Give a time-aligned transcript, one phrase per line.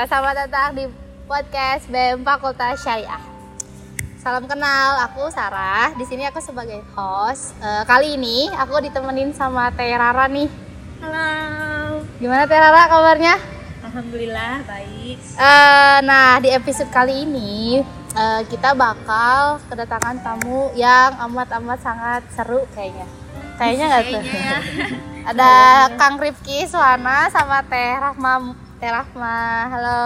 [0.00, 0.88] Selamat datang di
[1.28, 3.20] podcast BEM Fakultas Syariah.
[4.16, 5.92] Salam kenal, aku Sarah.
[5.92, 7.52] Di sini aku sebagai host.
[7.60, 10.48] Eh, kali ini aku ditemenin sama Teh Rara nih.
[11.04, 12.00] Halo.
[12.16, 13.36] Gimana Teh Rara kabarnya?
[13.84, 15.20] Alhamdulillah baik.
[15.20, 17.84] Eh, nah, di episode kali ini
[18.16, 23.04] eh, kita bakal kedatangan tamu yang amat-amat sangat seru kayaknya.
[23.60, 24.22] Kayaknya nggak tuh?
[24.24, 24.58] Ya.
[25.28, 25.52] Ada
[26.00, 28.69] Kang Rifki Suwana sama Teh Rahma.
[28.80, 30.00] Teh Rahma, halo.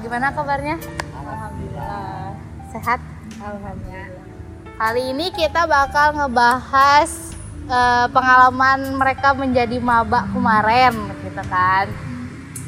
[0.00, 0.80] Gimana kabarnya?
[1.12, 2.32] Alhamdulillah.
[2.72, 2.96] Sehat?
[3.44, 4.08] Alhamdulillah.
[4.80, 7.36] Kali ini kita bakal ngebahas
[7.68, 11.92] eh, pengalaman mereka menjadi maba kemarin, gitu kan.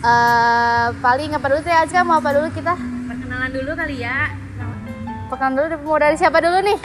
[0.04, 2.76] Eh, paling apa dulu Teh Azka mau apa dulu kita?
[3.08, 4.36] Perkenalan dulu kali ya.
[5.32, 6.76] Pekan dulu mau dari siapa dulu nih?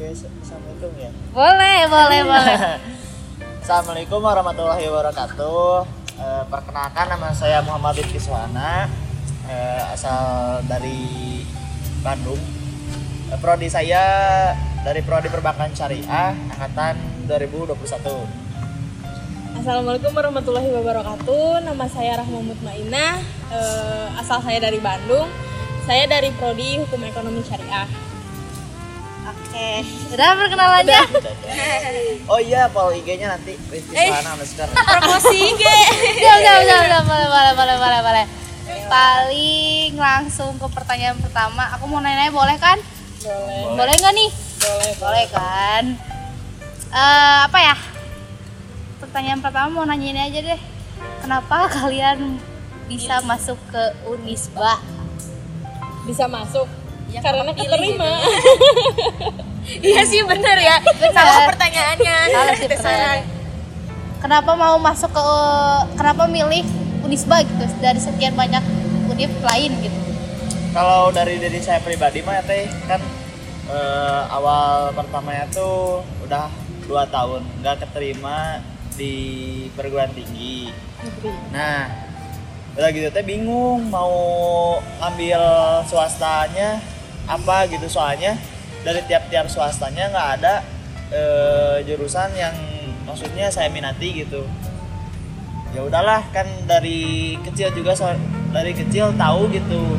[0.00, 2.58] Eh, assalamualaikum ya Boleh, boleh, boleh.
[3.70, 8.90] assalamualaikum warahmatullahi wabarakatuh Eh, perkenalkan nama saya Muhammad Rifki Suhana
[9.46, 11.38] Eh, asal dari
[12.02, 12.42] Bandung
[13.30, 14.02] Eh, prodi saya
[14.82, 16.98] dari prodi perbankan syariah angkatan
[17.30, 18.26] 2021
[19.62, 21.62] Assalamualaikum warahmatullahi wabarakatuh.
[21.62, 23.22] Nama saya Rahma Mutmainah.
[23.54, 25.30] Eh, asal saya dari Bandung.
[25.86, 28.09] Saya dari prodi Hukum Ekonomi Syariah.
[29.50, 29.82] Oke,
[30.14, 31.02] udah perkenalannya.
[32.30, 34.06] oh iya follow IG-nya nanti Rifki Eh.
[34.06, 35.78] Suhana underscore Promosi ge.
[36.22, 38.24] Udah, udah, udah, udah, boleh, boleh, boleh, boleh, boleh.
[38.86, 41.66] Paling langsung ke pertanyaan pertama.
[41.74, 42.78] Aku mau nanya, boleh kan?
[43.26, 43.74] Boleh.
[43.74, 44.30] Boleh nggak nih?
[44.62, 44.92] Boleh.
[45.02, 45.84] Boleh kan?
[46.94, 47.74] Eh, apa ya?
[49.02, 50.60] Pertanyaan pertama mau nanya ini aja deh.
[51.26, 52.38] Kenapa kalian
[52.86, 54.78] bisa masuk ke Unisba?
[56.06, 56.70] Bisa masuk.
[57.10, 58.12] Ya, Karena keterima.
[59.70, 60.82] Iya sih bener ya.
[61.14, 62.16] Salah pertanyaannya.
[62.34, 63.26] Salah sih pertanyaannya.
[64.18, 65.26] Kenapa mau masuk ke
[65.94, 66.66] kenapa milih
[67.06, 68.64] Unisba gitu dari sekian banyak
[69.06, 70.00] univ lain gitu?
[70.70, 73.02] kalau dari diri saya pribadi mah ya teh kan
[73.70, 76.46] eh, awal pertamanya tuh udah
[76.86, 78.62] dua tahun nggak keterima
[78.94, 79.14] di
[79.74, 80.70] perguruan tinggi
[81.50, 81.90] nah
[82.78, 85.42] udah gitu teh bingung mau ambil
[85.90, 86.78] swastanya
[87.30, 87.86] apa gitu.
[87.86, 88.34] Soalnya
[88.82, 90.54] dari tiap-tiap swastanya nggak ada
[91.14, 92.54] eh, jurusan yang
[93.06, 94.42] maksudnya saya minati gitu.
[95.70, 98.18] Ya udahlah kan dari kecil juga so-
[98.50, 99.94] dari kecil tahu gitu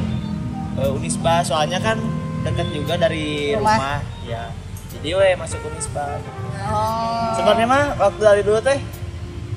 [0.84, 1.40] eh, Unisba.
[1.48, 1.96] Soalnya kan
[2.42, 3.78] dekat juga dari Rumah.
[3.78, 4.50] rumah, ya
[4.92, 6.20] jadi weh masuk Unisba.
[6.62, 7.34] Oh.
[7.34, 8.78] sebenarnya mah waktu dari dulu teh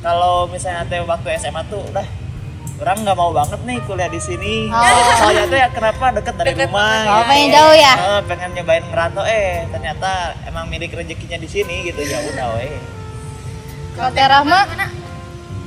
[0.01, 2.05] kalau misalnya teh waktu SMA tuh udah
[2.75, 4.83] orang nggak mau banget nih kuliah di sini Oh.
[5.17, 7.29] soalnya tuh ya kenapa deket dari Deket rumah Oh, gitu.
[7.29, 7.95] pengen jauh ya?
[7.95, 10.11] Eh, pengen nyobain ngerantau eh ternyata
[10.45, 12.75] emang milik rezekinya di sini gitu ya udah weh
[13.95, 14.61] Kalau Teh Rahma?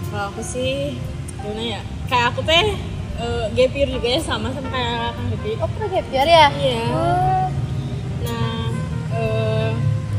[0.05, 0.99] Kalau aku sih
[1.37, 1.81] gimana ya?
[2.05, 2.75] Kayak aku teh
[3.17, 5.51] eh, gap year juga ya sama sama kayak Kang Rifki.
[5.57, 6.47] Oh, pernah gap year ya?
[6.51, 6.83] Iya.
[8.19, 8.67] Nah,
[9.13, 9.69] eh,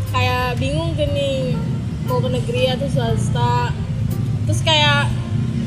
[0.09, 1.53] kayak bingung nih
[2.05, 3.77] mau ke negeri atau swasta.
[4.45, 5.13] Terus kayak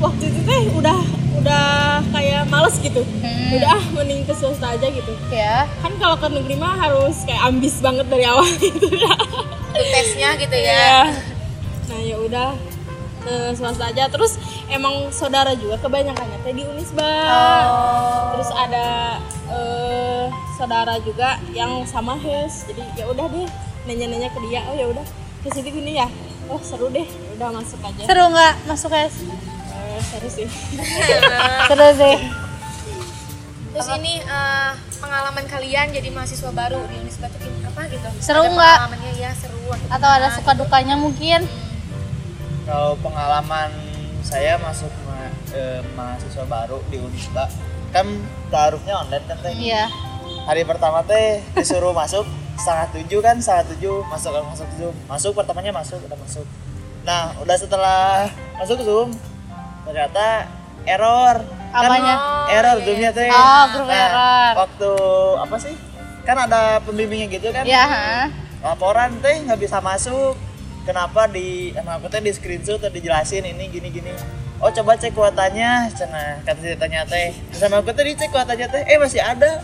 [0.02, 0.98] waktu itu teh udah
[1.38, 1.66] udah
[2.10, 3.02] kayak males gitu.
[3.22, 3.56] Hmm.
[3.56, 5.12] Udah ah mending ke swasta aja gitu.
[5.30, 5.70] Ya.
[5.80, 9.14] Kan kalau ke negeri mah harus kayak ambis banget dari awal gitu ya.
[9.72, 10.74] Tesnya gitu ya.
[10.74, 11.00] Iya.
[11.88, 12.50] Nah, ya udah
[13.22, 14.10] ke swasta aja.
[14.10, 14.36] Terus
[14.68, 17.06] emang saudara juga kebanyakannya teh di Unisba.
[17.06, 18.34] Oh.
[18.36, 19.20] terus ada
[19.52, 20.26] eh,
[20.56, 23.46] saudara juga yang sama Hes jadi ya udah deh
[23.84, 25.04] nanya-nanya ke dia oh ya udah
[25.42, 26.08] ke situ gini ya
[26.48, 29.14] oh seru deh Ya udah masuk aja Seru nggak masuk es?
[30.00, 30.46] Seru sih
[31.66, 32.16] Seru sih.
[33.72, 38.08] Terus ini eh, pengalaman kalian jadi mahasiswa baru di Unisba tuh apa gitu?
[38.18, 38.76] Seru nggak?
[38.78, 41.44] Pengalamannya ya seru Atau ada suka dukanya mungkin?
[42.62, 43.74] kalau pengalaman
[44.22, 45.18] saya masuk ma-
[45.50, 47.50] eh, mahasiswa baru di Unisba
[47.90, 48.06] kan
[48.48, 49.90] taruhnya online kan teh Iya.
[50.42, 52.22] hari pertama teh disuruh masuk
[52.54, 56.46] setengah tujuh kan setengah tujuh masuk masuk zoom masuk pertamanya masuk udah masuk
[57.02, 59.10] nah udah setelah masuk zoom
[59.82, 60.46] ternyata
[60.84, 61.36] error.
[61.72, 62.14] Apanya?
[62.44, 64.52] kan error zoomnya teh Oh, grup Nah, error.
[64.60, 64.92] waktu
[65.40, 65.74] apa sih?
[66.22, 67.64] Kan ada pembimbingnya gitu kan?
[67.64, 68.28] Iya, ha?
[68.62, 70.36] laporan teh nggak bisa masuk.
[70.82, 74.12] Kenapa di emang aku teh di screenshot atau dijelasin ini gini gini.
[74.58, 75.88] Oh coba cek kuotanya.
[75.88, 77.34] Cina kata ceritanya teh.
[77.50, 79.62] Sama aku teh dicek kuotanya teh eh masih ada.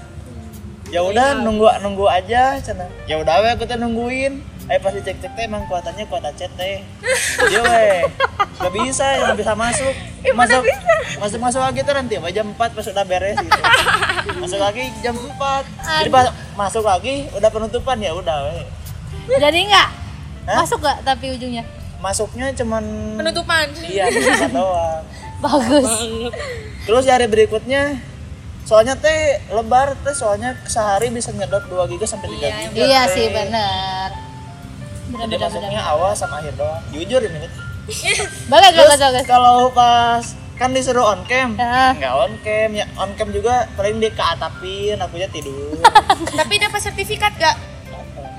[0.89, 2.87] Ya udah nunggu nunggu aja cina.
[3.05, 6.53] Ya udah we aku teh nungguin eh pas dicek cek teh emang kuotanya kuota chat
[6.55, 6.85] teh.
[7.49, 8.05] Dia we
[8.59, 9.95] nggak bisa nggak bisa masuk.
[10.31, 10.63] Masuk
[11.17, 13.61] masuk masuk lagi tuh nanti apa, jam 4 pas udah beres gitu.
[14.45, 18.61] Masuk lagi jam 4 jadi pas masuk lagi udah penutupan ya udah we
[19.35, 19.89] Jadi nggak?
[20.47, 20.57] Hah?
[20.63, 21.65] Masuk nggak tapi ujungnya?
[21.99, 22.85] masuknya cuman
[23.19, 23.67] Penutupan.
[23.83, 24.07] iya
[24.55, 25.03] doang.
[25.43, 25.83] Bagus.
[25.83, 26.33] Banget.
[26.87, 27.99] Terus hari berikutnya
[28.63, 32.49] soalnya teh lebar teh soalnya sehari bisa nyedot 2 giga sampai 3 giga.
[32.77, 33.03] iya.
[33.09, 33.15] Teh.
[33.17, 34.28] sih bener
[35.11, 36.83] jadi masuknya awal sama akhir doang.
[36.91, 37.49] Jujur ini.
[38.53, 40.21] Bagus terus bagus bagus kalau pas
[40.55, 41.57] kan disuruh on cam.
[41.57, 41.95] Ah.
[41.95, 45.79] nggak on cam ya on cam juga paling di keatapin akunya tidur.
[46.39, 47.57] Tapi dapat sertifikat gak?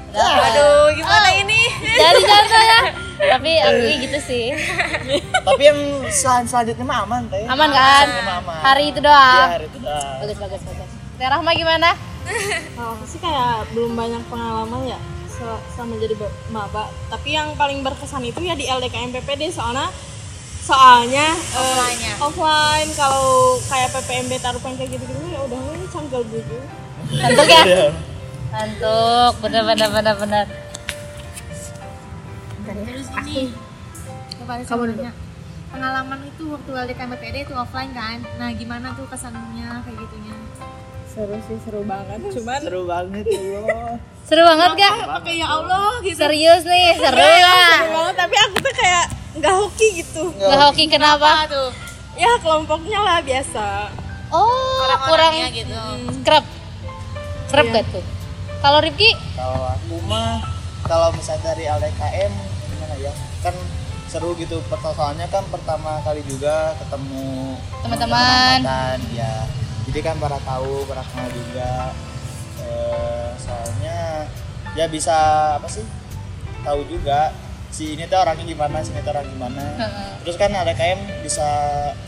[0.10, 0.52] Dapat.
[0.54, 1.70] Aduh, gimana ini?
[1.80, 2.82] dari jatuh ya.
[3.30, 4.46] Tapi aku gitu sih.
[5.40, 5.80] Tapi yang
[6.10, 7.46] sel- selanjutnya mah aman teh.
[7.46, 8.06] Aman kan?
[8.22, 8.58] mah aman.
[8.60, 10.18] Hari itu Iya, doang hari itu doang.
[10.22, 10.90] Bagus bagus bagus.
[11.16, 11.90] Teh Rahma gimana?
[12.76, 15.00] Aku sih kayak belum banyak pengalaman ya
[15.70, 16.84] selama jadi ba- maba.
[17.08, 19.88] Tapi yang paling berkesan itu ya di LDKM PPD soalnya
[20.60, 22.14] soalnya eh, Offline-nya.
[22.20, 22.90] offline.
[22.94, 23.28] Kalau
[23.66, 26.58] kayak PPMB tarupan kayak gitu gitu ya udah ini canggal buju
[27.10, 27.62] Ngantuk ya?
[27.64, 27.88] Iya.
[28.50, 30.46] ngantuk bener bener bener bener.
[32.62, 33.54] Terus ini
[34.40, 35.12] kamu nanya
[35.70, 38.18] pengalaman itu waktu LDKM PPD itu offline kan?
[38.36, 40.36] Nah gimana tuh kesannya kayak gitunya
[41.10, 42.18] seru sih seru banget.
[42.22, 43.94] Cuman seru banget ya Allah.
[44.30, 44.96] Seru banget gak?
[45.20, 46.20] Pakai ya Allah gitu.
[46.22, 47.78] Serius nih seru seru lah.
[47.90, 49.06] banget tapi aku tuh kayak
[49.42, 50.24] nggak hoki gitu.
[50.38, 51.50] Nggak hoki kenapa?
[51.50, 51.72] Tuh?
[52.14, 53.90] Ya kelompoknya lah biasa.
[54.30, 54.46] Oh
[54.86, 55.82] kurang orang-orangnya gitu.
[56.22, 56.46] Kerap.
[57.50, 58.06] Kerap gak tuh?
[58.62, 59.10] Kalau Rifki?
[59.34, 60.46] Kalau aku mah
[60.86, 62.32] kalau misalnya dari LDKM
[62.70, 63.12] gimana ya?
[63.42, 63.56] Kan
[64.06, 64.62] seru gitu.
[64.70, 68.62] Persoalannya kan pertama kali juga ketemu Teman-teman.
[69.18, 69.59] ya
[69.90, 71.92] jadi kan para tahu para kenal juga
[72.70, 74.30] Eh, soalnya
[74.78, 75.16] ya bisa
[75.58, 75.84] apa sih
[76.62, 77.34] tahu juga
[77.74, 79.66] si ini tuh orangnya gimana si ini tuh orang gimana.
[80.22, 81.50] Terus kan LDKM bisa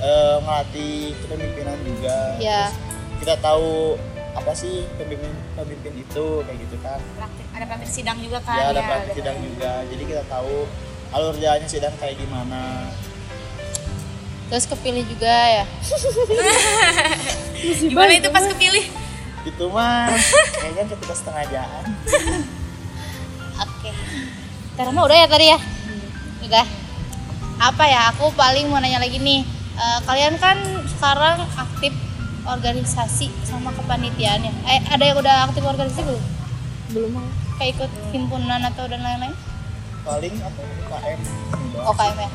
[0.02, 2.18] eh, melatih kepemimpinan juga.
[2.38, 2.70] Ya.
[2.70, 3.98] Terus kita tahu
[4.32, 7.00] apa sih pemimpin pemimpin itu kayak gitu kan.
[7.18, 8.58] Praktik ada praktik sidang juga kan?
[8.58, 9.72] ya ada ya, praktik sidang juga.
[9.90, 10.56] Jadi kita tahu
[11.12, 12.88] alur jalannya sidang kayak gimana
[14.52, 15.66] terus kepilih juga ya.
[17.88, 18.84] Gimana itu pas kepilih?
[19.48, 20.12] Itu mah
[20.60, 21.86] kayaknya ketika setengah jalan
[23.64, 23.90] oke.
[24.76, 25.60] Teh Rahma udah ya tadi ya?
[26.44, 26.68] Udah.
[27.64, 28.12] Apa ya?
[28.12, 29.48] Aku paling mau nanya lagi nih.
[29.72, 30.60] Eh, kalian kan
[31.00, 31.96] sekarang aktif
[32.44, 34.54] organisasi sama kepanitiaan ya?
[34.68, 36.24] Eh ada yang udah aktif organisasi belum?
[36.92, 37.26] Belum mau
[37.56, 39.34] kayak ikut himpunan atau dan lain-lain?
[40.02, 41.20] Paling apa UKM
[41.56, 41.84] enggak.
[41.88, 42.30] Oh KM ya.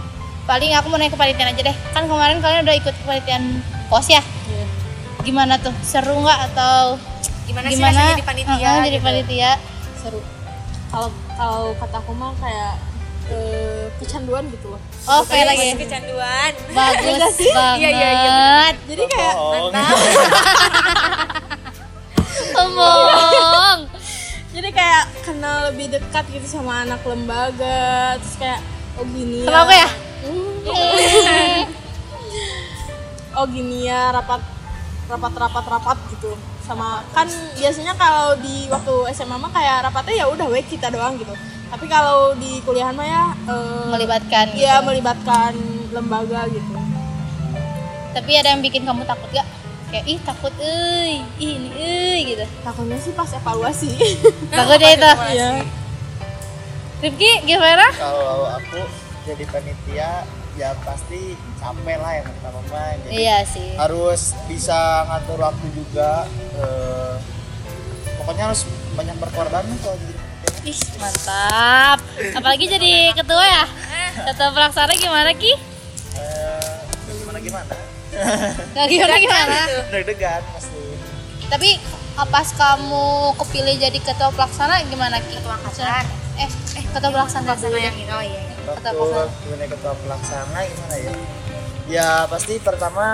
[0.46, 1.76] Paling aku mau nanya kepanitiaan aja deh.
[1.90, 3.44] Kan kemarin kalian udah ikut kepanitiaan
[3.86, 4.22] pos ya?
[5.20, 5.74] Gimana tuh?
[5.82, 6.94] Seru nggak atau
[7.46, 9.06] gimana, sih rasanya jadi panitia Heeh, jadi gitu?
[9.06, 9.52] panitia.
[9.96, 10.18] seru
[10.86, 12.74] kalau kalau kataku mah kayak
[13.26, 15.78] eh, kecanduan gitu loh Oh, kayak lagi.
[15.78, 17.78] Kecanduan Bagus banget.
[17.78, 18.38] Iya, iya, iya,
[18.86, 19.72] jadi kayak Bohong.
[22.52, 23.78] Ngomong.
[24.54, 28.58] jadi kayak kenal lebih dekat gitu sama anak lembaga terus kayak
[28.96, 29.88] oh gini Sama aku ya?
[33.36, 34.42] oh gini ya rapat
[35.06, 36.34] rapat rapat rapat gitu
[36.66, 41.14] sama kan biasanya kalau di waktu SMA mah kayak rapatnya ya udah wek kita doang
[41.14, 41.30] gitu
[41.66, 44.66] tapi kalau di kuliahan mah ya eh, Melibatkan gitu.
[44.66, 45.52] ya melibatkan
[45.90, 46.74] lembaga gitu
[48.16, 49.44] Tapi ada yang bikin kamu takut gak?
[49.92, 52.48] Kayak ih takut euy, ih ini euy gitu.
[52.64, 53.92] takutnya sih pas evaluasi
[54.56, 55.10] Takut ya itu.
[55.36, 55.48] Iya.
[57.04, 57.92] Rifki gimana?
[57.92, 58.80] kalau aku
[59.28, 60.24] jadi panitia
[60.56, 61.20] ya pasti
[61.54, 63.70] capek lah yang pertama mah jadi Iya sih.
[63.76, 66.24] harus bisa ngatur waktu juga
[66.56, 67.14] eh,
[68.16, 70.64] pokoknya harus banyak berkorban kalau jadi panitia.
[70.66, 71.98] Ih, mantap.
[72.32, 73.64] Apalagi jadi ketua ya?
[74.24, 75.52] Ketua pelaksana gimana Ki?
[76.16, 76.74] Eh,
[77.14, 77.74] gimana gimana
[78.72, 79.58] Gak gimana gimana?
[79.92, 80.80] deg-degan pasti
[81.46, 81.70] Tapi
[82.26, 85.36] pas kamu kepilih jadi ketua pelaksana gimana Ki?
[85.36, 86.04] ketua angkatan
[86.36, 87.76] Eh, eh ketua pelaksana deh.
[87.78, 88.55] yang ini oh iya iya.
[88.66, 89.24] Waktu pelaksana.
[89.40, 91.12] gimana ketua pelaksana gimana ya
[91.86, 93.06] ya pasti pertama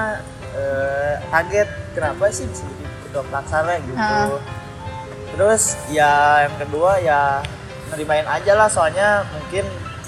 [0.50, 4.40] eh, kaget kenapa sih bisa jadi ketua pelaksana gitu Ah.
[5.30, 6.12] terus ya
[6.44, 7.40] yang kedua ya
[7.88, 9.64] nerimain aja lah soalnya mungkin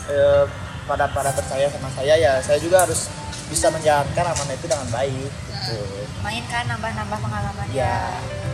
[0.06, 0.44] eh,
[0.84, 3.08] pada pada percaya sama saya ya saya juga harus
[3.46, 5.76] bisa menjalankan amanah itu dengan baik gitu
[6.20, 8.00] main kan nambah-nambah pengalaman ya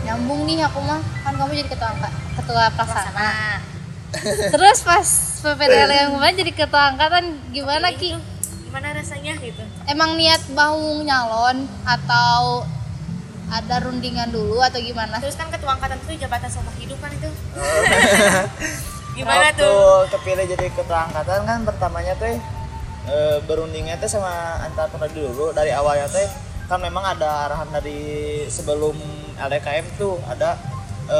[0.01, 1.93] Nyambung nih aku mah, kan kamu jadi ketua
[2.33, 3.05] ketua pelaksana.
[3.05, 3.29] sana
[4.51, 5.07] Terus pas
[5.39, 8.15] PPTL yang kemarin jadi ketua angkatan gimana Ki?
[8.71, 12.63] gimana rasanya gitu Emang niat mau nyalon atau
[13.51, 15.19] ada rundingan dulu atau gimana?
[15.19, 17.27] terus kan ketua angkatan itu jabatan seumur hidup kan itu
[19.19, 22.39] gimana waktu tuh kepilih jadi ketua angkatan kan pertamanya teh
[23.11, 26.31] e, berundingnya teh sama antar prodi dulu dari awalnya teh
[26.71, 27.99] kan memang ada arahan dari
[28.47, 28.95] sebelum
[29.35, 30.55] LDKM tuh ada
[31.11, 31.19] e,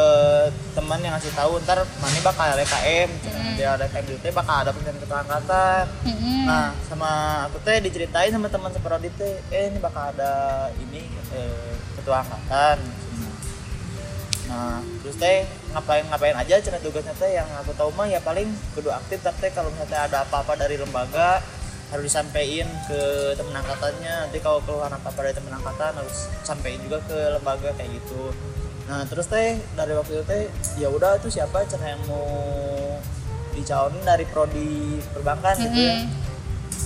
[0.71, 3.11] teman yang ngasih tahu ntar mana bakal Hmm.
[3.11, 3.53] Mm-mm.
[3.59, 6.47] dia ada KMD teh bakal ada pemilihan ketua angkatan Mm-mm.
[6.47, 7.11] nah sama
[7.51, 10.31] aku teh diceritain sama teman seperodi teh eh ini bakal ada
[10.79, 11.03] ini
[11.35, 12.79] eh, ketua angkatan
[14.51, 18.51] nah terus teh ngapain ngapain aja cina tugasnya teh yang aku tahu mah ya paling
[18.75, 21.39] kudu aktif tapi kalau misalnya ada apa-apa dari lembaga
[21.91, 26.99] harus disampaikan ke temen angkatannya nanti kalau keluhan apa-apa dari temen angkatan harus sampaikan juga
[27.07, 28.31] ke lembaga kayak gitu
[28.83, 30.43] nah terus teh dari waktu itu teh
[30.75, 32.27] ya udah itu siapa cina yang mau
[33.51, 34.71] dicalonin dari prodi
[35.09, 35.95] perbankan gitu ya.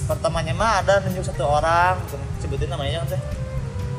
[0.05, 1.97] Pertamanya mah ada nunjuk satu orang
[2.37, 3.17] sebutin namanya teh.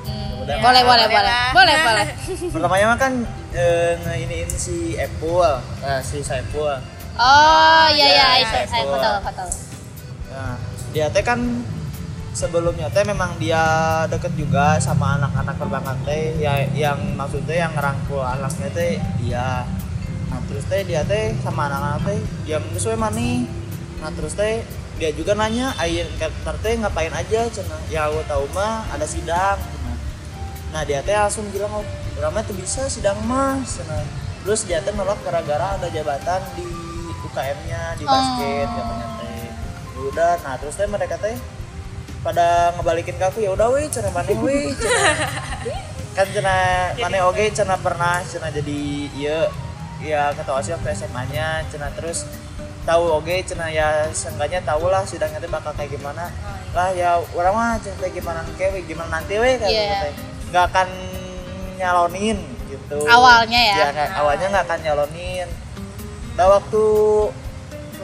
[0.05, 2.07] Hmm, Udah, boleh, boleh, boleh boleh, boleh, boleh.
[2.49, 3.13] pertamanya mah kan
[3.51, 5.43] eh, ini si Apple
[5.83, 6.79] eh, si Saiful
[7.17, 9.01] Oh, iya, iya, Ya, saya, saya Saiful.
[9.01, 9.51] tahu, aku tahu.
[10.29, 10.55] nah
[10.93, 11.41] dia teh kan
[12.37, 13.65] sebelumnya teh memang dia
[14.13, 16.37] deket juga sama anak-anak perbankan teh.
[16.37, 19.65] Ya yang maksudnya yang ngerangkul anaknya teh dia.
[20.29, 23.49] Nah terus teh dia teh sama anak-anak teh yang sesuai mani.
[24.05, 24.61] Nah terus teh
[25.01, 29.57] dia juga nanya air ntar teh ngapain aja cina ya aku tahu mah ada sidang.
[30.77, 31.87] Nah dia teh langsung bilang oh
[32.21, 34.05] ramai tuh bisa sidang mah cenah.
[34.45, 36.69] terus dia teh nolak gara-gara ada jabatan di
[37.27, 38.77] UKM-nya di basket Oh.
[38.77, 39.49] katanya teh.
[39.97, 41.35] Ya udah nah terus teh mereka teh
[42.27, 45.11] pada ngebalikin ke aku ya udah wih cina mana cina
[46.11, 46.55] kan cina
[46.99, 48.81] mana oke cina pernah cina jadi
[49.15, 49.39] iya
[50.03, 52.27] ya ketua osis waktu SMA nya cina terus
[52.83, 56.31] tahu oke cina ya seenggaknya tahu lah sidangnya teh bakal kayak gimana.
[56.71, 60.15] Lah ya orang mah teh gimana kayak gimana nanti weh kan Iya.
[60.55, 60.89] nggak akan
[61.77, 62.99] nyalonin gitu.
[63.03, 63.75] Awalnya ya?
[63.91, 65.49] Nggak- awalnya nggak akan nyalonin.
[66.39, 66.85] Nah waktu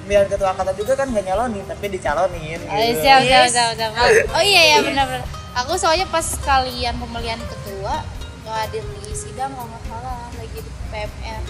[0.02, 3.00] pemilihan ketua angkatan juga kan nggak nyalonin tapi dicalonin Oh, gitu.
[3.00, 3.94] siap, siap, siap, siap.
[4.30, 5.24] Oh iya ya benar benar.
[5.54, 8.02] Aku soalnya pas kalian pemilihan ketua
[8.42, 11.42] nggak hadir di sidang kalau nggak salah lagi di PMR.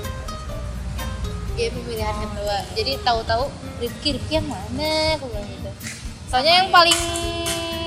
[1.52, 2.56] Iya pemilihan ketua.
[2.72, 3.44] Jadi tahu-tahu
[3.78, 5.70] Rifki Rifki yang mana aku bilang gitu.
[6.26, 7.00] Soalnya yang paling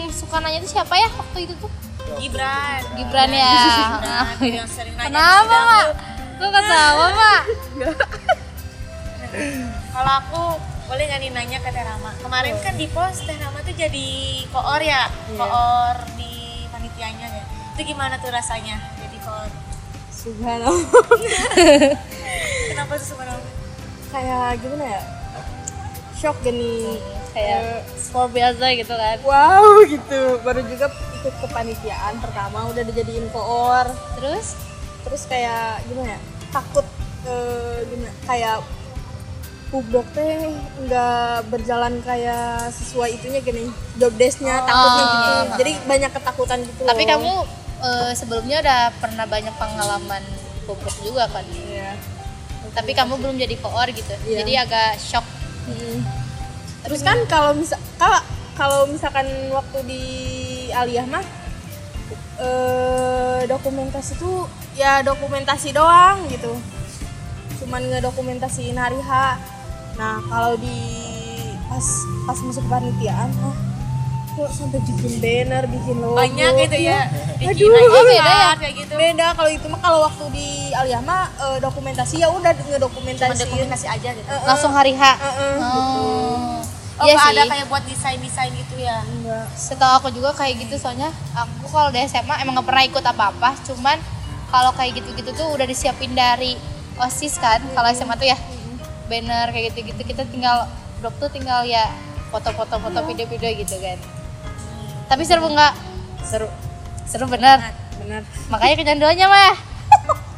[0.09, 1.71] suka nanya itu siapa ya waktu itu tuh?
[2.15, 3.53] Gibran Gibran ya.
[4.37, 5.87] Itu yang sering nanya Kenapa mak?
[6.35, 7.41] Kok ketawa mak?
[10.05, 12.13] Kalau aku boleh nggak nih nanya ke Teh Rama?
[12.21, 17.41] Kemarin kan di pos Teh Rama tuh jadi koor ya, koor di panitianya ya.
[17.73, 19.49] Itu gimana tuh rasanya jadi koor?
[20.13, 20.77] Subhanallah.
[22.69, 23.49] Kenapa tuh sebenarnya?
[24.13, 25.01] kayak gimana ya?
[26.21, 27.01] Shock gini.
[27.33, 29.17] Kayak sport biasa gitu kan.
[29.25, 30.37] wow gitu.
[30.45, 33.89] Baru juga ikut kepanitiaan pertama udah dijadiin koor.
[34.21, 34.53] Terus?
[35.01, 36.19] Terus kayak gimana ya?
[36.53, 36.85] Takut
[37.25, 38.13] eh, gimana?
[38.29, 38.61] Kayak
[39.75, 40.55] publok teh
[40.87, 43.67] nggak berjalan kayak sesuai itunya gini
[43.99, 47.09] job desk-nya takutnya gitu jadi banyak ketakutan gitu tapi loh.
[47.11, 47.33] kamu
[47.83, 50.23] eh, sebelumnya udah pernah banyak pengalaman
[50.63, 51.43] kubruk juga kan?
[51.51, 51.91] Iya.
[52.71, 54.47] tapi kamu belum jadi koor gitu Iya.
[54.47, 55.27] jadi agak shock
[55.65, 55.97] Mm.
[56.85, 58.21] Terus kan kalau misal kalau
[58.53, 60.03] kalau misalkan waktu di
[60.69, 61.25] Aliyah mah
[62.37, 64.45] eh dokumentasi itu
[64.77, 66.53] ya dokumentasi doang gitu.
[67.57, 69.11] Cuman ngedokumentasiin hari H.
[69.95, 70.77] Nah, kalau di
[71.65, 71.85] pas
[72.25, 73.55] pas masuk panitiaan ah
[74.35, 76.19] kok sampai bikin banner, bikin logo.
[76.19, 77.07] Banyak gitu ya.
[77.07, 78.51] Aduh, Bikin oh, beda ya?
[78.59, 78.93] kayak gitu.
[78.93, 83.39] Beda kalau itu mah kalau waktu di Aliyah mah eh, dokumentasi ya udah Cuma ngedokumentasiin.
[83.39, 84.27] dokumentasi aja gitu.
[84.27, 86.03] Eh, eh, langsung hari H eh, eh, gitu.
[86.03, 86.63] oh
[86.95, 89.03] Oh, iya ada kayak buat desain-desain gitu ya.
[89.03, 89.51] Enggak.
[89.51, 93.51] setahu aku juga kayak gitu soalnya aku kalau di SMA emang nggak pernah ikut apa-apa
[93.67, 93.99] cuman
[94.47, 96.55] kalau kayak gitu-gitu tuh udah disiapin dari
[96.95, 98.39] osis kan kalau SMA tuh ya
[99.05, 100.65] banner kayak gitu-gitu kita tinggal
[100.99, 101.89] blog tuh tinggal ya
[102.29, 103.97] foto-foto foto video-video gitu kan.
[105.05, 105.73] Tapi seru nggak?
[106.25, 106.49] Seru.
[107.05, 107.61] Seru bener.
[108.01, 108.21] Benar.
[108.51, 109.55] makanya kecanduannya mah.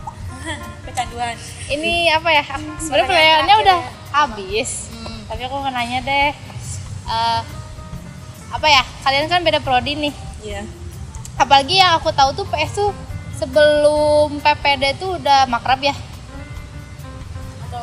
[0.87, 1.35] Kecanduan.
[1.67, 2.43] ini apa ya?
[2.79, 3.79] Sebenarnya pertanyaannya udah
[4.13, 4.91] habis.
[5.27, 6.31] Tapi aku mau nanya deh
[7.07, 7.41] Eh,
[8.51, 8.83] apa ya?
[9.01, 10.13] Kalian kan beda prodi nih.
[10.43, 10.63] Iya.
[11.37, 12.89] apalagi yang aku tahu tuh PS tuh
[13.37, 15.93] sebelum PPD tuh udah makrab ya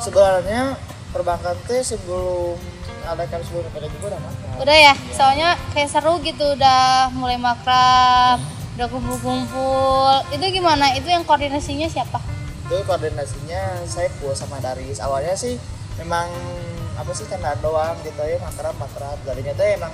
[0.02, 0.74] sebenarnya
[1.14, 2.58] perbankan teh sebelum
[3.04, 4.46] ada kan sebelum pada juga udah makan.
[4.64, 8.40] Udah ya soalnya kayak seru gitu udah mulai makrab
[8.74, 10.24] udah kumpul-kumpul.
[10.34, 10.96] Itu gimana?
[10.98, 12.18] Itu yang koordinasinya siapa?
[12.66, 14.98] Itu koordinasinya saya puas sama Daris.
[14.98, 15.54] Awalnya sih
[16.00, 16.26] memang
[16.94, 19.18] apa sih karena doang gitu ya makrab makrab.
[19.22, 19.92] Darinya teh emang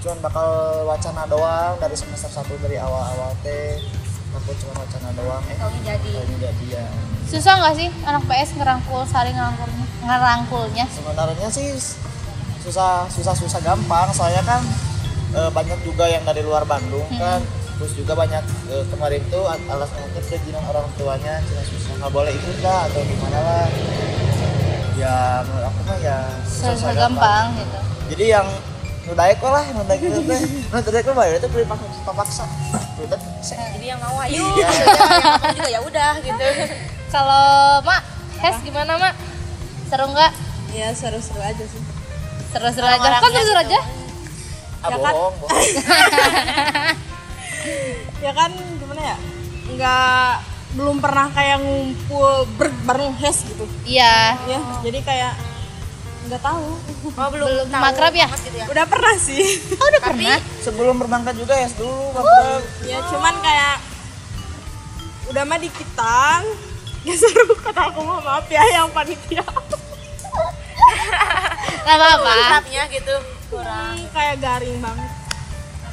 [0.00, 0.48] cuman bakal
[0.88, 3.76] wacana doang dari semester satu dari awal-awal teh
[4.32, 5.42] aku cuma wacana doang.
[5.44, 6.10] Eh Taunya jadi.
[6.14, 6.84] taunya jadi ya.
[7.26, 10.84] Susah nggak sih anak PS ngerangkul saling ngerangkulnya ngerangkulnya?
[10.88, 11.66] Sebenarnya sih
[12.60, 14.10] susah susah susah gampang.
[14.10, 14.62] Soalnya kan
[15.32, 17.42] eh, banyak juga yang dari luar Bandung kan.
[17.76, 22.32] Terus juga banyak eh, kemarin tuh al- alasannya perizinan orang tuanya cina susah nggak boleh
[22.32, 23.66] ikut lah atau gimana lah.
[24.94, 27.56] Ya menurut aku mah ya susah gampang.
[27.56, 27.78] gitu.
[28.10, 28.46] Jadi yang
[29.08, 31.64] nu daek lah nu daek itu teh nu daek mah bayar itu beli
[32.04, 32.44] paksa
[33.00, 34.44] itu jadi yang mau ayo.
[34.52, 34.68] Gitu ya
[35.40, 36.44] mau juga ya udah gitu.
[37.10, 37.46] Kalau
[37.82, 38.02] mak
[38.40, 39.14] Hes gimana mak?
[39.90, 40.32] Seru nggak?
[40.72, 41.82] Ya seru-seru aja sih.
[42.54, 43.08] Seru-seru aja.
[43.20, 43.80] Kan seru aja?
[44.80, 45.14] Ah Ya kan?
[48.24, 49.16] ya kan gimana ya?
[49.70, 50.30] Nggak
[50.70, 53.66] belum pernah kayak ngumpul ber- bareng hes gitu.
[53.84, 54.38] Iya.
[54.46, 55.32] Ya jadi kayak
[56.30, 56.66] nggak tahu.
[57.10, 57.82] Oh belum, Belum tahu.
[57.82, 58.28] makrab ya?
[58.30, 58.66] gitu ya.
[58.70, 59.42] Udah pernah sih.
[59.72, 60.38] Oh udah pernah?
[60.62, 63.76] Sebelum berangkat juga ya dulu makrab ya cuman kayak
[65.26, 66.42] udah mah dikitan.
[67.00, 69.40] Ya seru kata aku mah maaf ya yang panitia.
[71.80, 72.28] Nggak apa-apa.
[72.30, 73.14] Makrabnya gitu
[73.48, 73.96] kurang.
[73.96, 75.10] Hmm, kayak garing banget.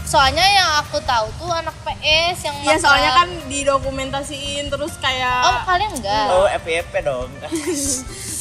[0.03, 2.79] Soalnya yang aku tahu tuh anak PS yang ya makrab.
[2.81, 6.27] soalnya kan didokumentasiin terus kayak oh kalian enggak.
[6.29, 7.27] Oh FYP dong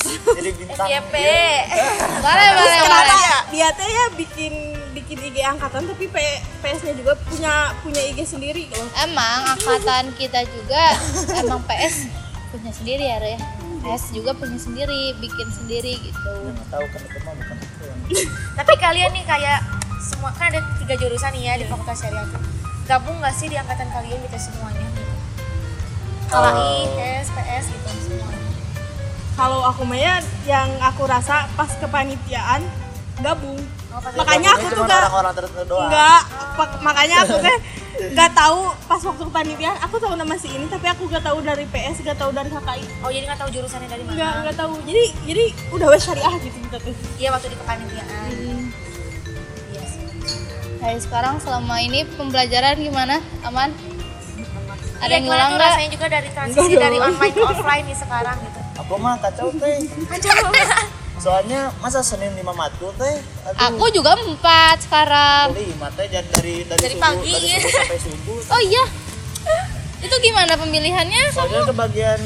[0.08, 1.14] jadi bintang YP
[2.24, 3.18] boleh boleh boleh.
[3.20, 3.38] ya?
[3.50, 4.52] Dia teh ya bikin
[4.92, 8.88] bikin IG angkatan tapi P- PS-nya juga punya punya IG sendiri loh.
[8.98, 10.82] Emang angkatan kita juga
[11.36, 12.10] emang PS
[12.50, 13.34] punya sendiri ya Re?
[13.84, 16.32] PS juga punya sendiri bikin sendiri gitu.
[16.50, 18.00] Nggak tahu kan itu mah bukan aku yang
[18.56, 19.58] tapi kalian nih kayak
[20.00, 22.42] semua kan ada tiga jurusan nih ya di fakultas syariah tuh.
[22.86, 24.86] Gabung nggak sih di angkatan kalian gitu semuanya?
[24.94, 25.14] Gitu
[26.26, 28.45] KLI, PS, PS gitu semuanya
[29.36, 30.14] kalau aku mah ya
[30.44, 32.64] yang aku rasa pas kepanitiaan
[33.18, 33.60] gabung.
[33.88, 35.08] Oh, makanya aku tuh gak
[35.86, 36.20] nggak
[36.54, 37.56] pak- makanya aku teh
[38.12, 41.64] nggak tahu pas waktu kepanitiaan aku tahu nama si ini tapi aku nggak tahu dari
[41.64, 44.42] PS nggak tahu dari HKI oh jadi nggak tahu jurusannya dari mana?
[44.42, 44.72] Nggak tahu.
[44.82, 48.28] Jadi jadi udah wes syariah gitu kita tuh iya waktu di kepanitiaan.
[49.66, 50.04] Iya sih.
[50.78, 53.72] Hari sekarang selama ini pembelajaran gimana aman?
[54.96, 55.70] Ada Iya, yang gimana ngulang nggak?
[55.70, 59.76] rasanya juga dari transisi dari online ke offline nih sekarang gitu aku mah kacau teh.
[61.16, 63.16] Soalnya masa senin lima matu teh?
[63.56, 65.56] Aku juga empat sekarang.
[65.56, 67.32] Lima teh jadi dari dari, Dari subuh pagi.
[67.32, 68.38] dari subuh sampai subuh.
[68.52, 68.84] Oh iya.
[69.96, 72.20] Itu gimana pemilihannya soalnya ke bagian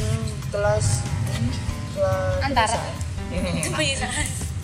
[0.51, 0.87] kelas
[1.95, 2.79] kelas Antara.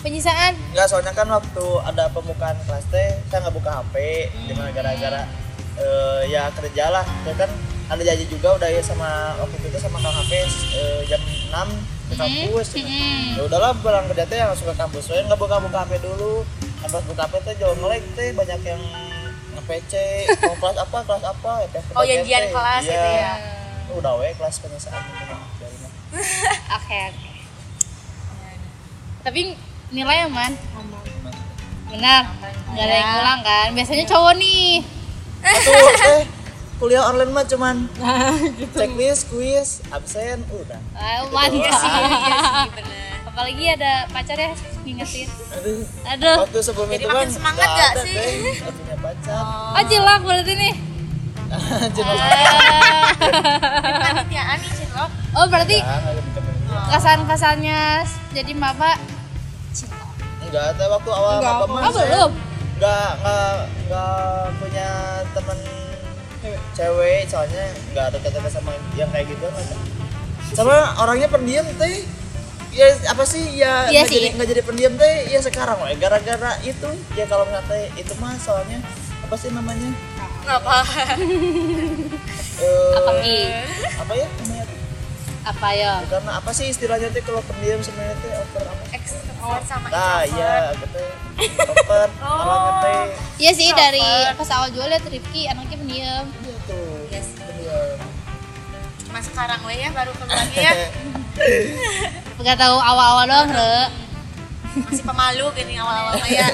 [0.03, 0.53] penyisaan.
[0.75, 3.95] Enggak, soalnya kan waktu ada pembukaan kelas teh saya nggak buka HP
[4.43, 5.23] di mana gara-gara
[5.79, 7.05] eh, ya kerja lah.
[7.23, 7.51] Saya kan
[7.87, 10.31] ada janji juga udah ya sama waktu itu sama kang HP
[10.75, 11.53] eh, jam 6
[12.07, 12.67] ke kampus.
[12.73, 13.27] Hmm.
[13.35, 15.03] ya udahlah pulang kerja teh langsung ke kampus.
[15.05, 16.43] Saya nggak buka buka HP dulu.
[16.77, 18.81] Nah, pas buka HP teh jauh ngelag teh banyak yang
[19.53, 19.93] nge-PC
[20.39, 22.91] mau kelas apa kelas apa ya tes oh janjian kelas Iya.
[22.93, 23.33] gitu ya?
[23.93, 25.25] Udah we kelas penyesaan dari
[25.77, 25.91] mah.
[26.77, 27.29] oke oke.
[29.23, 29.39] Tapi
[29.89, 30.51] nilai aman.
[31.87, 32.23] Benar.
[32.67, 33.67] Nggak ada yang ngulang kan?
[33.73, 34.83] Biasanya cowok nih.
[35.39, 36.21] Tuh, eh
[36.77, 37.75] kuliah online mah cuman
[38.59, 38.75] gitu.
[38.75, 40.77] checklist, quiz, absen, udah.
[40.93, 41.89] Ah, mantap iya sih
[42.77, 44.49] bener apalagi ada pacar ya
[44.81, 48.15] ngingetin Aduh, aduh waktu sebelum Jadi itu makin kan semangat ada, sih?
[48.57, 49.41] Punya pacar.
[49.73, 50.75] oh jilak berarti nih
[51.47, 53.07] Ah.
[54.01, 56.85] panitiaan nih cilok oh berarti nggak ada di kamar.
[56.91, 57.81] kesan kesannya
[58.31, 58.91] jadi maba
[60.39, 61.81] Enggak ada waktu awal Nggak, apa mah.
[61.83, 62.31] oh belum
[62.77, 63.53] Nggak nggak
[63.85, 64.17] nggak
[64.55, 64.89] punya
[65.29, 65.57] teman
[66.77, 69.75] cewek soalnya nggak ada kata sama yang kayak gitu ada.
[70.53, 72.05] Sama orangnya pendiam teh.
[72.77, 73.41] Ya apa sih?
[73.57, 74.17] Ya Iya nggak sih.
[74.21, 75.15] jadi nggak jadi pendiam teh.
[75.33, 78.77] Ya sekarang we gara-gara itu ya kalau nggak teh itu mah soalnya
[79.25, 79.89] apa sih namanya?
[80.47, 80.77] Apa?
[82.57, 83.11] Eh, apa?
[83.19, 83.39] Ki?
[83.99, 84.63] apa ya namanya?
[84.69, 84.79] Tuh?
[85.47, 85.93] apa ya?
[86.07, 90.75] Karena apa sih istilahnya tuh kalau pendiam sebenarnya tuh over apa extrovert sama nah iya
[90.75, 91.01] gitu
[91.71, 93.03] over orangnya teh.
[93.37, 94.03] Iya sih dari
[94.35, 96.25] pas awal jual liat Rifki anaknya pendiam
[99.17, 100.73] mas sekarang we ya baru keluarnya ya.
[102.37, 103.89] Nggak tahu awal-awal doang re.
[104.77, 106.45] Masih pemalu gini awal-awal ya.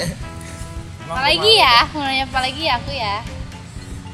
[1.03, 3.19] Apalagi ya mau nanya apa lagi ya aku ya.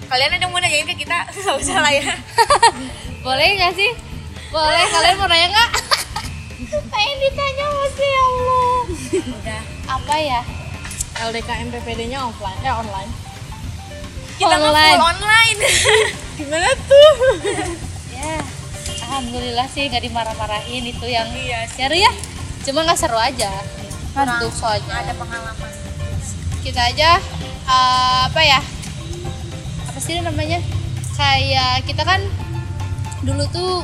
[0.09, 1.29] Kalian ada yang mau nanyain ke kita?
[1.38, 2.09] Nggak usah lah ya.
[3.29, 3.93] Boleh nggak sih?
[4.49, 5.69] Boleh kalian mau nanya nggak?
[6.89, 8.81] Pengen ditanya mesti ya Allah.
[9.29, 9.62] Udah.
[9.93, 10.41] Apa ya?
[11.21, 13.13] LDK MPPD-nya offline ya online.
[14.41, 14.97] Kita Online.
[14.97, 15.59] full online.
[16.33, 17.88] Gimana tuh
[19.09, 22.13] alhamdulillah sih nggak dimarah-marahin itu yang Iya seru ya.
[22.61, 23.49] Cuma nggak seru aja.
[24.13, 25.01] Ngantuk soalnya.
[25.01, 25.71] ada pengalaman.
[26.61, 27.17] Kita aja
[27.65, 28.61] eh, apa ya
[29.89, 30.61] apa sih namanya
[31.17, 32.21] kayak kita kan
[33.25, 33.81] dulu tuh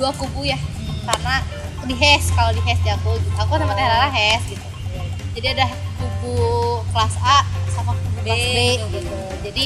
[0.00, 0.56] dua kubu ya.
[1.04, 1.44] Karena
[1.84, 4.66] di HES kalau di HES di aku aku sama Teh Rara HES gitu.
[5.36, 5.66] Jadi ada
[6.00, 6.34] kubu
[6.96, 7.44] kelas A
[7.76, 8.56] sama kubu kelas B.
[8.96, 9.16] gitu.
[9.44, 9.64] Jadi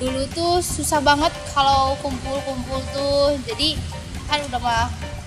[0.00, 3.36] dulu tuh susah banget kalau kumpul-kumpul tuh.
[3.44, 3.76] Jadi
[4.24, 4.86] kan udah mah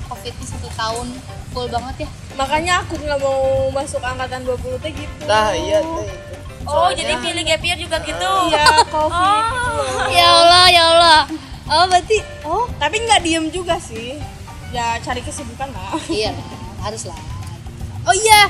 [0.09, 1.07] covid satu tahun.
[1.53, 2.09] Full banget ya.
[2.33, 5.23] Makanya aku nggak mau masuk angkatan 20 teh gitu.
[5.29, 6.05] Nah iya teh.
[6.09, 6.33] Itu.
[6.63, 8.29] Oh, Soalnya- jadi pilih gap year juga gitu.
[8.49, 9.37] iya covid.
[10.09, 11.21] Ya Allah ya Allah.
[11.69, 12.65] Oh berarti oh.
[12.81, 14.17] Tapi nggak diem juga sih.
[14.73, 15.93] Ya cari kesibukan lah.
[16.09, 16.33] Iya
[16.81, 17.19] harus lah.
[18.03, 18.49] Oh iya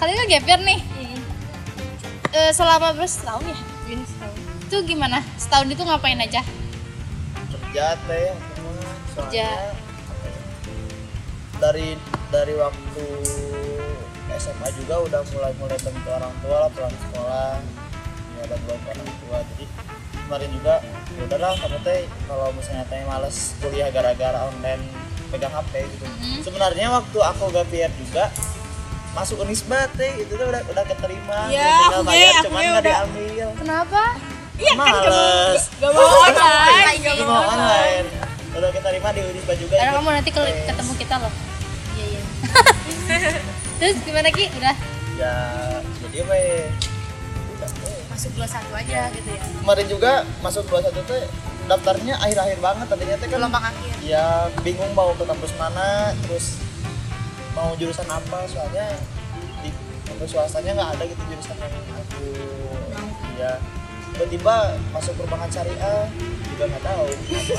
[0.00, 0.80] kalian kan gap year nih?
[2.28, 3.56] Eh, selama berapa tahun ya?
[3.56, 3.77] Ini.
[4.68, 5.24] Itu gimana?
[5.40, 6.44] Setahun itu ngapain aja?
[7.48, 8.36] Kerja teh.
[9.16, 9.48] Kerja.
[11.56, 11.96] Dari
[12.28, 13.06] dari waktu
[14.38, 17.52] SMA juga udah mulai mulai bantu orang tua lah pulang sekolah.
[18.36, 19.38] Ya bantu bantu orang tua.
[19.56, 19.64] Jadi
[20.28, 20.74] kemarin juga
[21.16, 24.84] ya udahlah kamu teh kalau misalnya teh males kuliah gara-gara online
[25.32, 26.04] pegang HP gitu.
[26.08, 26.40] Mhm.
[26.40, 28.32] sebenarnya waktu aku gap year juga
[29.12, 31.48] masuk Unisba teh itu tuh udah udah keterima.
[31.52, 33.48] Ya, tinggal aku bayar cuman nggak diambil.
[33.56, 34.02] Kenapa
[34.58, 35.62] Iya kan gak mau males.
[35.80, 38.06] gak mau online Gak mau online
[38.58, 40.66] udah keterima di Unisba juga karena kamu nanti tes.
[40.66, 41.32] ketemu kita loh.
[41.94, 42.22] Iya iya.
[43.78, 44.44] Terus gimana ki?
[44.58, 44.74] Udah?
[45.14, 45.34] Ya
[46.02, 46.66] jadi apa weh.
[48.10, 49.42] Masuk 21 aja gitu ya.
[49.62, 51.22] kemarin juga masuk 21 teh
[51.70, 52.86] daftarnya akhir-akhir banget.
[52.90, 53.94] Tadinya teh kan Gelombang akhir.
[54.02, 56.58] ya bingung mau ke kampus mana terus
[57.54, 58.42] mau jurusan apa.
[58.50, 58.90] Soalnya
[59.62, 59.70] di
[60.02, 62.26] kampus swastanya nggak ada gitu jurusan yang aku
[63.38, 63.52] ya
[64.18, 66.10] tiba-tiba masuk perubahan syariah
[66.50, 67.54] juga nggak tahu apa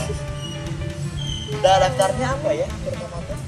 [1.49, 3.39] udah daftarnya apa ya pertama teh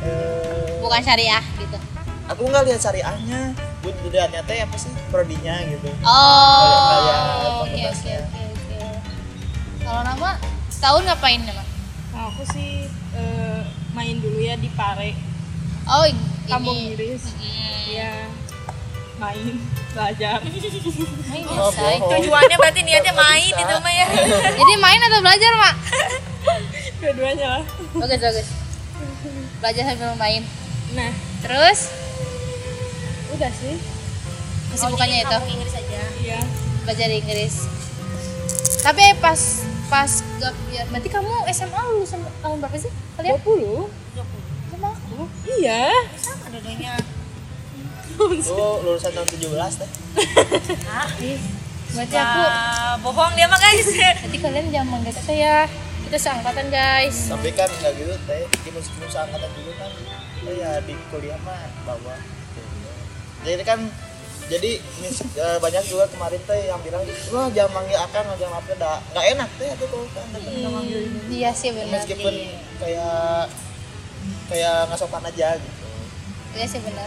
[0.00, 1.76] Eh, bukan syariah gitu.
[2.24, 3.52] Aku nggak lihat syariahnya.
[3.84, 5.92] Gue lihatnya teh apa sih prodinya gitu.
[6.00, 8.80] Oh oke oke oke
[9.82, 10.38] kalau nama
[10.70, 11.60] setahun ngapain nama
[12.14, 15.12] nah aku sih eh, main dulu ya di Pare.
[15.84, 16.24] Oh ini.
[16.46, 17.84] Kampung Iris Hmm.
[17.90, 18.12] ya
[19.20, 19.54] main
[19.90, 20.40] belajar.
[21.28, 21.96] Main Oh, ya, say.
[21.98, 22.10] bohong.
[22.16, 24.06] Tujuannya berarti niatnya main itu mah ya.
[24.50, 25.74] jadi main atau belajar mak?
[26.98, 27.62] Dua-duanya lah
[27.94, 28.48] bagus bagus.
[29.60, 30.42] Belajar sambil main.
[30.92, 31.12] Nah.
[31.40, 31.78] Terus?
[33.30, 33.76] Udah sih.
[34.70, 35.28] Kesibukannya itu?
[35.30, 36.00] Kampung Inggris aja.
[36.18, 36.40] iya.
[36.82, 37.54] Belajar Inggris.
[38.80, 39.40] Tapi pas
[39.86, 42.92] pas gap year berarti kamu SMA lulusan tahun berapa sih?
[43.18, 43.36] Kalian?
[43.36, 43.90] 20
[44.70, 45.20] sama aku?
[45.58, 45.90] Iya.
[48.30, 49.90] Lu lulusan tahun 17 teh.
[51.90, 53.82] berarti aku Ah, bohong dia mah guys.
[53.90, 55.56] berarti kalian jangan manggil kita ya
[56.06, 58.46] kita seangkatan guys Tapi kan nggak gitu teh.
[58.46, 59.90] Di meskipun seangkatan juga kan
[60.40, 62.18] oh ya di kuliah mah bawah.
[63.42, 63.80] Jadi kan
[64.46, 68.72] jadi mis- eh, banyak juga kemarin teh yang bilang wah jangan manggil akan jangan apa
[68.74, 70.70] dah nggak enak teh itu kalau kan hmm.
[70.70, 72.34] manggil iya sih benar meskipun
[72.82, 73.46] kayak
[74.50, 75.86] kayak nggak sopan aja gitu
[76.58, 77.06] iya sih benar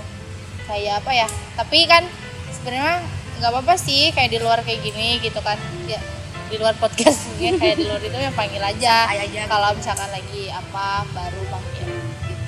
[0.67, 1.27] kayak apa ya
[1.59, 2.03] tapi kan
[2.51, 3.03] sebenarnya
[3.39, 5.99] nggak apa-apa sih kayak di luar kayak gini gitu kan ya
[6.47, 9.49] di luar podcast ya kayak di luar itu yang panggil aja aja gitu.
[9.49, 11.89] kalau misalkan lagi apa baru panggil.
[11.89, 12.43] Gitu.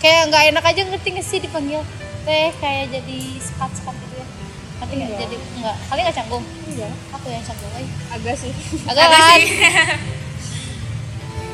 [0.00, 1.84] kayak nggak enak aja ngerti nggak sih dipanggil?
[2.24, 4.26] Teh kayak jadi sekat sekat gitu ya.
[4.80, 5.08] Ngerti nggak?
[5.08, 5.20] Enggak.
[5.20, 6.44] jadi nggak kalian nggak canggung?
[6.72, 6.88] Iya.
[7.20, 8.52] Aku yang canggung aja agak sih.
[8.88, 9.40] Agak kan?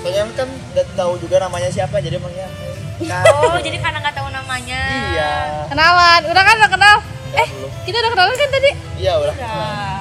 [0.07, 2.66] soalnya kan udah tahu juga namanya siapa jadi manggilnya kan
[2.99, 4.81] Oh, jadi karena nggak tahu namanya.
[5.13, 5.31] iya.
[5.69, 6.21] Kenalan.
[6.27, 6.97] Udah kan udah kenal?
[7.35, 7.71] Eh belum.
[7.85, 8.71] kita udah kenalan kan tadi?
[8.97, 9.35] Iya udah.
[9.35, 10.01] Udah.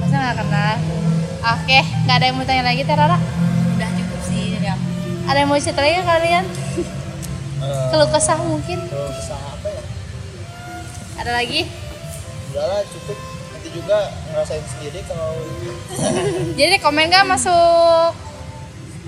[0.00, 0.76] masa nggak kenal?
[1.40, 3.18] Oke nggak ada yang mau tanya lagi Terara?
[3.70, 4.44] Udah cukup sih.
[4.54, 4.84] Dari aku.
[5.26, 6.44] ada yang mau cerita lagi kalian?
[7.90, 8.78] Keluh kesah mungkin.
[8.88, 9.82] kalau kesah apa ya?
[11.18, 11.60] Ada lagi?
[12.50, 13.18] Udah lah cukup.
[13.50, 15.36] Nanti juga ngerasain sendiri kalau
[16.58, 18.16] jadi komen nggak masuk?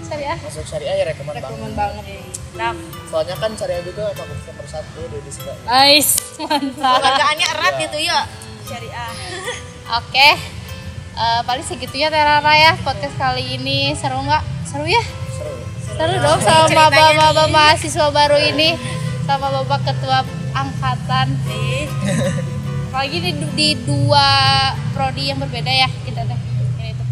[0.02, 0.36] Syariah?
[0.36, 1.48] Masuk syariah ya rekomen banget.
[1.48, 2.04] Rekomen banget
[2.52, 2.76] Nah,
[3.08, 7.00] soalnya kan syariah juga fakultas nomor satu di Disga nice mantap.
[7.00, 7.82] Penghargaannya erat Iya.
[7.88, 8.18] gitu ya.
[8.68, 9.10] Syariah.
[10.00, 10.28] oke.
[11.12, 13.96] Eh, paling segitunya Terara ya podcast kali ini.
[13.96, 14.44] Seru nggak?
[14.64, 15.00] Seru ya?
[15.32, 15.56] Seru.
[15.92, 18.76] Seru dong sama bapak-bapak mahasiswa baru ini.
[19.24, 20.20] Sama bapak ketua
[20.52, 21.32] angkatan.
[21.48, 21.88] Nih.
[22.92, 24.28] apalagi di, di dua
[24.92, 26.36] prodi yang berbeda ya kita teh
[26.76, 27.08] ini tuh.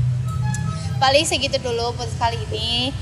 [1.00, 2.92] Paling segitu dulu podcast kali ini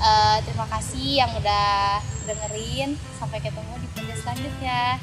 [0.00, 2.96] uh, terima kasih yang udah dengerin.
[3.20, 4.98] Sampai ketemu di video selanjutnya.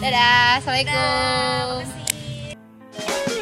[0.00, 0.60] Dadah.
[0.60, 1.84] Assalamualaikum.
[1.84, 3.35] Dadah,